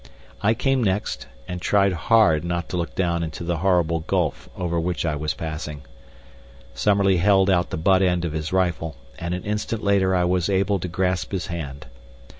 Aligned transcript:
I 0.41 0.55
came 0.55 0.83
next, 0.83 1.27
and 1.47 1.61
tried 1.61 1.93
hard 1.93 2.43
not 2.43 2.69
to 2.69 2.75
look 2.75 2.95
down 2.95 3.21
into 3.21 3.43
the 3.43 3.57
horrible 3.57 3.99
gulf 3.99 4.49
over 4.57 4.79
which 4.79 5.05
I 5.05 5.15
was 5.15 5.35
passing. 5.35 5.83
Summerlee 6.73 7.17
held 7.17 7.51
out 7.51 7.69
the 7.69 7.77
butt 7.77 8.01
end 8.01 8.25
of 8.25 8.33
his 8.33 8.51
rifle, 8.51 8.95
and 9.19 9.35
an 9.35 9.43
instant 9.43 9.83
later 9.83 10.15
I 10.15 10.23
was 10.23 10.49
able 10.49 10.79
to 10.79 10.87
grasp 10.87 11.31
his 11.31 11.45
hand. 11.53 11.85